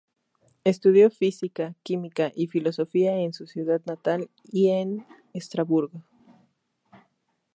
[0.63, 6.01] Estudió física, química y filosofía en su ciudad natal y en Estrasburgo.